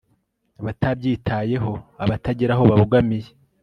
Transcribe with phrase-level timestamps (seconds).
[0.59, 3.29] abatabyitayeho(abatagira aho babogamiye